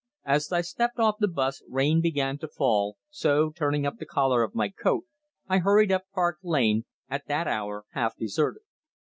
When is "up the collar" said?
3.85-4.41